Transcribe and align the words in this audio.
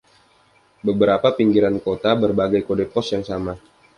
Beberapa 0.87 1.27
pinggiran 1.37 1.75
kota 1.85 2.11
berbagi 2.21 2.59
kode 2.67 2.85
pos 2.93 3.07
yang 3.13 3.21
sama. 3.31 3.53